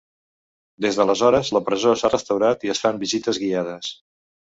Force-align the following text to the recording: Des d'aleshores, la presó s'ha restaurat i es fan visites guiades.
Des 0.85 0.95
d'aleshores, 0.99 1.51
la 1.57 1.61
presó 1.67 1.93
s'ha 1.99 2.11
restaurat 2.13 2.65
i 2.69 2.73
es 2.75 2.81
fan 2.87 2.97
visites 3.05 3.41
guiades. 3.45 3.93